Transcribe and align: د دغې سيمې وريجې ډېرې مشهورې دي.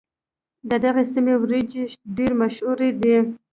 د 0.69 0.71
دغې 0.83 1.03
سيمې 1.13 1.33
وريجې 1.41 1.83
ډېرې 2.15 2.35
مشهورې 2.41 2.89
دي. 3.01 3.15